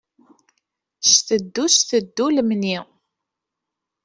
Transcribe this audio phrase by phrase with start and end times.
[1.07, 2.77] Cteddu, cteddu lemni.